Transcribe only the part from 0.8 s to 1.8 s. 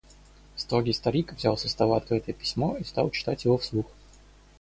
старик взял со